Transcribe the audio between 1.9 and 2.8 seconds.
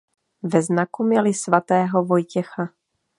Vojtěcha.